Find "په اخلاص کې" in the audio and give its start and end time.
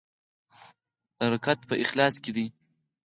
1.69-2.31